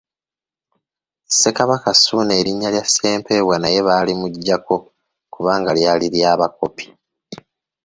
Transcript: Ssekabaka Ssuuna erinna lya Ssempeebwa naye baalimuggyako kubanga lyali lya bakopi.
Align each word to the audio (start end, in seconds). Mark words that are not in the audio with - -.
Ssekabaka 1.27 1.89
Ssuuna 1.95 2.33
erinna 2.41 2.67
lya 2.73 2.83
Ssempeebwa 2.87 3.55
naye 3.59 3.79
baalimuggyako 3.87 4.75
kubanga 5.33 5.71
lyali 5.77 6.07
lya 6.15 6.31
bakopi. 6.39 6.85